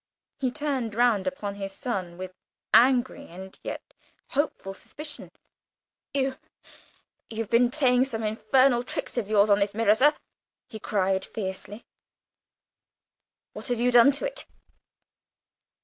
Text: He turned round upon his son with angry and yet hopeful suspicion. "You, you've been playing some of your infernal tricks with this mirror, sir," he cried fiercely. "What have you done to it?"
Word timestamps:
He 0.39 0.49
turned 0.49 0.95
round 0.95 1.27
upon 1.27 1.53
his 1.53 1.73
son 1.73 2.17
with 2.17 2.33
angry 2.73 3.27
and 3.27 3.59
yet 3.61 3.93
hopeful 4.29 4.73
suspicion. 4.73 5.29
"You, 6.11 6.37
you've 7.29 7.51
been 7.51 7.69
playing 7.69 8.05
some 8.05 8.23
of 8.23 8.27
your 8.27 8.35
infernal 8.35 8.81
tricks 8.83 9.15
with 9.17 9.27
this 9.27 9.75
mirror, 9.75 9.93
sir," 9.93 10.15
he 10.67 10.79
cried 10.79 11.23
fiercely. 11.23 11.85
"What 13.53 13.67
have 13.67 13.79
you 13.79 13.91
done 13.91 14.11
to 14.13 14.25
it?" 14.25 14.47